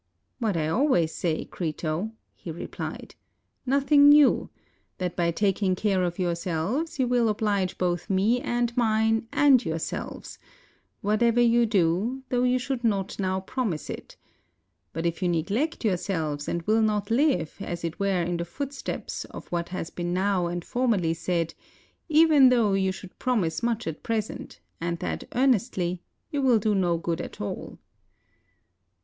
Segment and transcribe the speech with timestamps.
[0.39, 3.13] "What I always say, Crito," he rephed,
[3.67, 4.49] "nothing new;
[4.97, 10.39] that by taking care of yourselves you will oblige both me and mine, and yourselves,
[11.01, 14.17] whatever you do, though you should not now promise it;
[14.91, 19.25] but if you neglect yourselves and will not live, as it were in the footsteps
[19.25, 21.53] of what has been now and formerly said,
[22.09, 26.97] even though you should promise much at present, and that earnestly, you will do no
[26.97, 27.77] good at all."